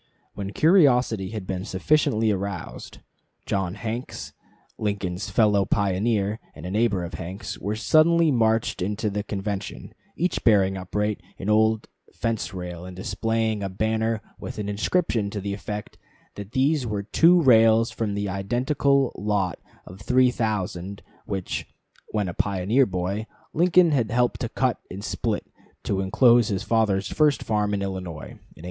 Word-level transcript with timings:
When 0.33 0.49
curiosity 0.51 1.29
had 1.29 1.45
been 1.45 1.63
sufficiently 1.63 2.31
aroused, 2.31 2.97
John 3.45 3.75
Hanks, 3.75 4.33
Lincoln's 4.79 5.29
fellow 5.29 5.63
pioneer, 5.63 6.39
and 6.55 6.65
a 6.65 6.71
neighbor 6.71 7.03
of 7.03 7.13
Hanks, 7.13 7.59
were 7.59 7.75
suddenly 7.75 8.31
marched 8.31 8.81
into 8.81 9.11
the 9.11 9.21
convention, 9.21 9.93
each 10.15 10.43
bearing 10.43 10.75
upright 10.75 11.21
an 11.37 11.51
old 11.51 11.87
fence 12.15 12.51
rail, 12.51 12.83
and 12.83 12.95
displaying 12.95 13.61
a 13.61 13.69
banner 13.69 14.21
with 14.39 14.57
an 14.57 14.69
inscription 14.69 15.29
to 15.29 15.39
the 15.39 15.53
effect 15.53 15.99
that 16.33 16.53
these 16.53 16.87
were 16.87 17.03
two 17.03 17.39
rails 17.39 17.91
from 17.91 18.15
the 18.15 18.27
identical 18.27 19.11
lot 19.15 19.59
of 19.85 20.01
three 20.01 20.31
thousand 20.31 21.03
which, 21.27 21.67
when 22.09 22.27
a 22.27 22.33
pioneer 22.33 22.87
boy, 22.87 23.27
Lincoln 23.53 23.91
had 23.91 24.09
helped 24.09 24.41
to 24.41 24.49
cut 24.49 24.79
and 24.89 25.03
split 25.03 25.45
to 25.83 26.01
inclose 26.01 26.47
his 26.47 26.63
father's 26.63 27.07
first 27.09 27.43
farm 27.43 27.71
in 27.75 27.83
Illinois, 27.83 28.33
in 28.33 28.39
1830. 28.39 28.59